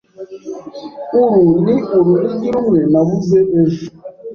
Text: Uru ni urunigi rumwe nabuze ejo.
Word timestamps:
Uru 1.19 1.41
ni 1.63 1.75
urunigi 1.95 2.47
rumwe 2.53 2.79
nabuze 2.91 3.39
ejo. 3.61 3.85